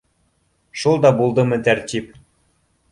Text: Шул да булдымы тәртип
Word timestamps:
Шул 0.83 0.97
да 1.05 1.11
булдымы 1.21 1.61
тәртип 1.69 2.13